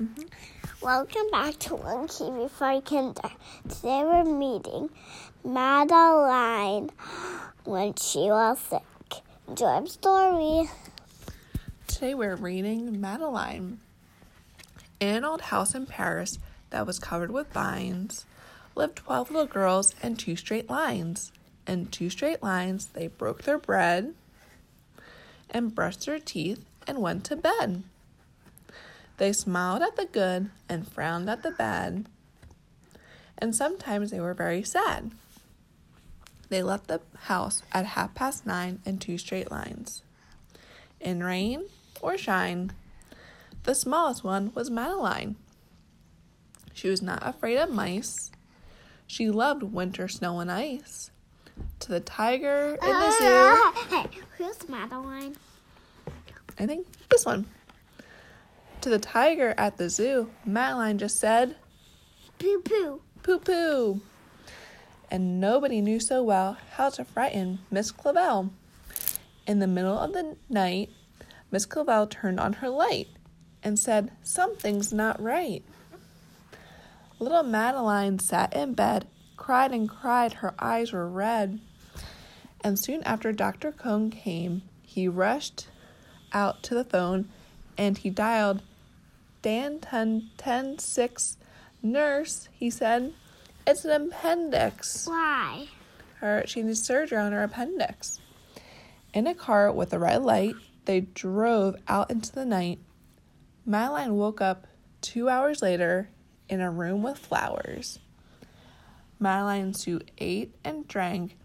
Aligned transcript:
Mm-hmm. 0.00 0.22
Welcome 0.80 1.30
back 1.30 1.58
to 1.60 1.74
One 1.74 2.08
Key 2.08 2.30
Before 2.30 2.80
Kinder. 2.80 3.30
Today 3.68 4.02
we're 4.04 4.24
meeting 4.24 4.88
Madeline 5.44 6.90
when 7.64 7.94
she 7.94 8.20
was 8.20 8.58
sick. 8.58 8.80
Enjoy 9.46 9.84
story. 9.84 10.70
Today 11.86 12.14
we're 12.14 12.36
reading 12.36 13.02
Madeline. 13.02 13.80
In 14.98 15.16
an 15.16 15.24
old 15.24 15.42
house 15.42 15.74
in 15.74 15.84
Paris 15.84 16.38
that 16.70 16.86
was 16.86 16.98
covered 16.98 17.30
with 17.30 17.52
vines 17.52 18.24
lived 18.74 18.96
12 18.96 19.30
little 19.30 19.46
girls 19.46 19.94
and 20.02 20.18
two 20.18 20.36
straight 20.36 20.70
lines. 20.70 21.32
In 21.68 21.86
two 21.86 22.08
straight 22.08 22.42
lines, 22.42 22.86
they 22.86 23.08
broke 23.08 23.42
their 23.42 23.58
bread 23.58 24.14
and 25.50 25.74
brushed 25.74 26.06
their 26.06 26.18
teeth 26.18 26.64
and 26.86 27.02
went 27.02 27.24
to 27.24 27.36
bed. 27.36 27.84
They 29.22 29.32
smiled 29.32 29.82
at 29.82 29.94
the 29.94 30.06
good 30.06 30.50
and 30.68 30.84
frowned 30.84 31.30
at 31.30 31.44
the 31.44 31.52
bad, 31.52 32.06
and 33.38 33.54
sometimes 33.54 34.10
they 34.10 34.18
were 34.18 34.34
very 34.34 34.64
sad. 34.64 35.12
They 36.48 36.60
left 36.60 36.88
the 36.88 37.00
house 37.26 37.62
at 37.70 37.86
half 37.86 38.16
past 38.16 38.46
nine 38.46 38.80
in 38.84 38.98
two 38.98 39.18
straight 39.18 39.48
lines. 39.48 40.02
In 41.00 41.22
rain 41.22 41.66
or 42.00 42.18
shine, 42.18 42.72
the 43.62 43.76
smallest 43.76 44.24
one 44.24 44.50
was 44.56 44.70
Madeline. 44.70 45.36
She 46.72 46.88
was 46.88 47.00
not 47.00 47.24
afraid 47.24 47.58
of 47.58 47.70
mice. 47.70 48.32
She 49.06 49.30
loved 49.30 49.62
winter 49.62 50.08
snow 50.08 50.40
and 50.40 50.50
ice. 50.50 51.12
To 51.78 51.90
the 51.90 52.00
tiger 52.00 52.76
in 52.82 52.88
the 52.88 53.10
zoo. 53.20 53.72
Hey, 53.88 54.06
who's 54.36 54.68
Madeline? 54.68 55.36
I 56.58 56.66
think 56.66 56.88
this 57.08 57.24
one. 57.24 57.46
To 58.82 58.90
the 58.90 58.98
tiger 58.98 59.54
at 59.56 59.76
the 59.76 59.88
zoo, 59.88 60.30
Madeline 60.44 60.98
just 60.98 61.16
said, 61.20 61.54
Poo 62.40 62.60
poo. 62.62 63.00
poo 63.22 63.38
poo. 63.38 64.00
And 65.08 65.40
nobody 65.40 65.80
knew 65.80 66.00
so 66.00 66.20
well 66.24 66.58
how 66.72 66.90
to 66.90 67.04
frighten 67.04 67.60
Miss 67.70 67.92
Clavel. 67.92 68.50
In 69.46 69.60
the 69.60 69.68
middle 69.68 69.96
of 69.96 70.12
the 70.12 70.36
night, 70.48 70.90
Miss 71.52 71.64
Clavel 71.64 72.08
turned 72.08 72.40
on 72.40 72.54
her 72.54 72.68
light 72.68 73.06
and 73.62 73.78
said, 73.78 74.10
Something's 74.24 74.92
not 74.92 75.22
right. 75.22 75.62
Little 77.20 77.44
Madeline 77.44 78.18
sat 78.18 78.52
in 78.52 78.74
bed, 78.74 79.06
cried 79.36 79.70
and 79.70 79.88
cried, 79.88 80.32
her 80.32 80.54
eyes 80.58 80.92
were 80.92 81.08
red. 81.08 81.60
And 82.62 82.80
soon 82.80 83.04
after 83.04 83.30
Dr. 83.30 83.70
Cohn 83.70 84.10
came, 84.10 84.62
he 84.82 85.06
rushed 85.06 85.68
out 86.32 86.64
to 86.64 86.74
the 86.74 86.84
phone 86.84 87.28
and 87.78 87.96
he 87.98 88.10
dialed 88.10 88.60
Dan 89.42 89.80
10 89.80 90.30
10 90.36 90.78
6 90.78 91.36
nurse, 91.82 92.48
he 92.52 92.70
said. 92.70 93.12
It's 93.66 93.84
an 93.84 94.08
appendix. 94.08 95.06
Why? 95.06 95.68
Her 96.20 96.44
she 96.46 96.62
needs 96.62 96.82
surgery 96.82 97.18
on 97.18 97.32
her 97.32 97.42
appendix. 97.42 98.20
In 99.12 99.26
a 99.26 99.34
car 99.34 99.70
with 99.70 99.92
a 99.92 99.98
red 99.98 100.22
light, 100.22 100.54
they 100.84 101.00
drove 101.00 101.76
out 101.86 102.10
into 102.10 102.32
the 102.32 102.46
night. 102.46 102.78
Madeline 103.66 104.14
woke 104.16 104.40
up 104.40 104.66
two 105.00 105.28
hours 105.28 105.62
later 105.62 106.08
in 106.48 106.60
a 106.60 106.70
room 106.70 107.02
with 107.02 107.18
flowers. 107.18 107.98
Madeline 109.18 109.74
Sue 109.74 110.00
ate 110.18 110.54
and 110.64 110.88
drank. 110.88 111.36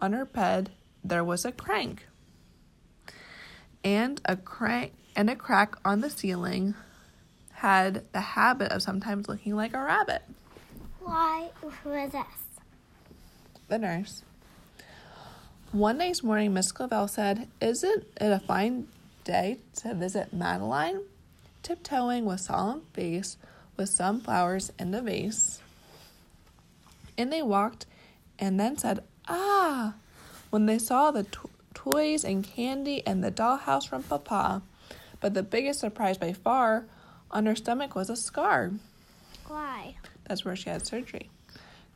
On 0.00 0.12
her 0.12 0.24
bed 0.24 0.70
there 1.02 1.24
was 1.24 1.44
a 1.44 1.52
crank. 1.52 2.06
And 3.84 4.20
a 4.24 4.36
crank 4.36 4.92
and 5.14 5.30
a 5.30 5.36
crack 5.36 5.76
on 5.84 6.00
the 6.00 6.10
ceiling 6.10 6.74
had 7.56 8.04
the 8.12 8.20
habit 8.20 8.70
of 8.70 8.82
sometimes 8.82 9.28
looking 9.28 9.56
like 9.56 9.74
a 9.74 9.82
rabbit. 9.82 10.22
Why? 11.00 11.50
Who 11.82 11.92
is 11.92 12.12
this? 12.12 12.24
the 13.68 13.78
nurse. 13.78 14.22
One 15.72 15.98
nice 15.98 16.22
morning, 16.22 16.54
Miss 16.54 16.70
Clavel 16.70 17.08
said, 17.08 17.48
Isn't 17.60 18.04
it 18.20 18.30
a 18.30 18.38
fine 18.38 18.86
day 19.24 19.58
to 19.76 19.94
visit 19.94 20.32
Madeline? 20.32 21.00
Tiptoeing 21.62 22.24
with 22.24 22.40
solemn 22.40 22.82
face, 22.92 23.36
with 23.76 23.88
some 23.88 24.20
flowers 24.20 24.70
in 24.78 24.92
the 24.92 25.02
vase. 25.02 25.60
And 27.18 27.32
they 27.32 27.42
walked 27.42 27.86
and 28.38 28.60
then 28.60 28.76
said, 28.78 29.00
Ah! 29.26 29.94
when 30.50 30.66
they 30.66 30.78
saw 30.78 31.10
the 31.10 31.24
to- 31.24 31.50
toys 31.74 32.24
and 32.24 32.44
candy 32.44 33.04
and 33.04 33.24
the 33.24 33.32
dollhouse 33.32 33.88
from 33.88 34.04
Papa. 34.04 34.62
But 35.20 35.34
the 35.34 35.42
biggest 35.42 35.80
surprise 35.80 36.18
by 36.18 36.32
far, 36.34 36.84
on 37.30 37.46
her 37.46 37.56
stomach 37.56 37.94
was 37.94 38.10
a 38.10 38.16
scar. 38.16 38.72
Why? 39.46 39.96
That's 40.24 40.44
where 40.44 40.56
she 40.56 40.70
had 40.70 40.86
surgery. 40.86 41.30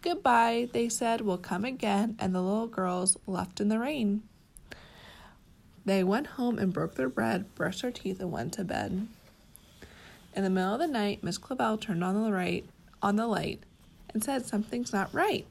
Goodbye, 0.02 0.68
they 0.72 0.88
said, 0.88 1.20
we'll 1.20 1.36
come 1.36 1.64
again, 1.64 2.16
and 2.18 2.34
the 2.34 2.41
little 2.41 2.66
girls 2.66 3.18
left 3.26 3.60
in 3.60 3.68
the 3.68 3.78
rain. 3.78 4.22
They 5.84 6.04
went 6.04 6.26
home 6.28 6.58
and 6.58 6.72
broke 6.72 6.94
their 6.94 7.08
bread, 7.08 7.54
brushed 7.54 7.82
their 7.82 7.91
teeth, 7.91 8.20
and 8.20 8.32
went 8.32 8.54
to 8.54 8.64
bed. 8.64 9.08
In 10.34 10.44
the 10.44 10.50
middle 10.50 10.74
of 10.74 10.80
the 10.80 10.86
night, 10.86 11.22
Miss 11.22 11.38
Clavel 11.38 11.78
turned 11.78 12.04
on 12.04 12.22
the 12.22 12.32
right 12.32 12.64
on 13.02 13.16
the 13.16 13.26
light 13.26 13.62
and 14.12 14.22
said 14.22 14.47
something's 14.47 14.92
not 14.92 15.12
right. 15.12 15.47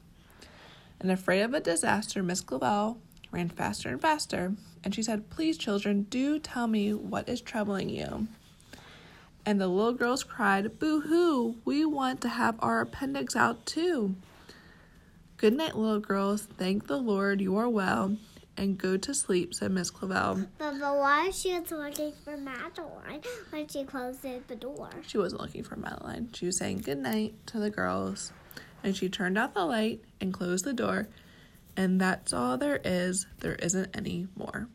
And 1.00 1.10
afraid 1.10 1.42
of 1.42 1.54
a 1.54 1.60
disaster, 1.60 2.22
Miss 2.22 2.40
Clavel 2.40 2.98
ran 3.30 3.48
faster 3.48 3.88
and 3.88 4.00
faster, 4.00 4.54
and 4.82 4.94
she 4.94 5.02
said, 5.02 5.30
Please, 5.30 5.58
children, 5.58 6.02
do 6.04 6.38
tell 6.38 6.66
me 6.66 6.92
what 6.92 7.28
is 7.28 7.40
troubling 7.40 7.88
you. 7.88 8.28
And 9.46 9.60
the 9.60 9.68
little 9.68 9.94
girls 9.94 10.22
cried, 10.22 10.78
Boo 10.78 11.00
hoo, 11.00 11.56
we 11.64 11.84
want 11.84 12.20
to 12.22 12.28
have 12.28 12.56
our 12.60 12.80
appendix 12.80 13.34
out 13.34 13.64
too. 13.66 14.14
Good 15.36 15.54
night, 15.54 15.74
little 15.74 16.00
girls. 16.00 16.42
Thank 16.42 16.86
the 16.86 16.98
Lord 16.98 17.40
you 17.40 17.56
are 17.56 17.68
well, 17.68 18.18
and 18.58 18.76
go 18.76 18.98
to 18.98 19.14
sleep, 19.14 19.54
said 19.54 19.70
Miss 19.70 19.90
Clavel. 19.90 20.46
But, 20.58 20.78
but 20.78 20.98
why 20.98 21.30
she 21.30 21.58
was 21.58 21.70
looking 21.70 22.12
for 22.22 22.36
Madeline 22.36 23.22
when 23.48 23.66
she 23.66 23.84
closed 23.84 24.22
the 24.22 24.56
door? 24.56 24.90
She 25.06 25.16
wasn't 25.16 25.40
looking 25.40 25.62
for 25.62 25.76
Madeline. 25.76 26.28
She 26.34 26.44
was 26.44 26.58
saying 26.58 26.82
good 26.82 26.98
night 26.98 27.34
to 27.46 27.58
the 27.58 27.70
girls, 27.70 28.32
and 28.84 28.94
she 28.94 29.08
turned 29.08 29.38
out 29.38 29.54
the 29.54 29.64
light 29.64 30.02
and 30.20 30.34
closed 30.34 30.66
the 30.66 30.74
door. 30.74 31.08
And 31.74 31.98
that's 31.98 32.34
all 32.34 32.58
there 32.58 32.80
is. 32.84 33.26
There 33.38 33.54
isn't 33.54 33.96
any 33.96 34.26
more. 34.36 34.68